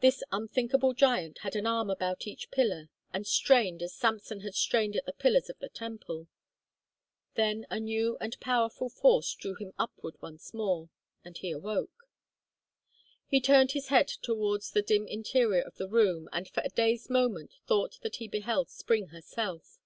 [0.00, 4.96] This unthinkable giant had an arm about each pillar and strained as Samson had strained
[4.96, 6.26] at the pillars of the temple.
[7.34, 10.88] Then a new and powerful force drew him upward once more,
[11.22, 12.08] and he awoke.
[13.26, 17.10] He turned his head towards the dim interior of the room and for a dazed
[17.10, 19.78] moment thought that he beheld Spring herself.